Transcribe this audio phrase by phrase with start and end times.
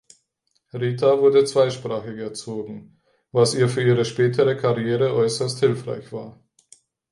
[0.73, 2.99] Rita wurde zweisprachig erzogen,
[3.31, 6.39] was ihr für ihre spätere Karriere äußerst hilfreich war.